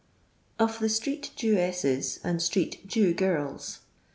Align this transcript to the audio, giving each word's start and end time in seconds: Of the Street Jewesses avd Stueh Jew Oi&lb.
Of 0.57 0.79
the 0.79 0.89
Street 0.89 1.29
Jewesses 1.35 2.19
avd 2.23 2.37
Stueh 2.41 2.83
Jew 2.87 3.11
Oi&lb. 3.21 3.79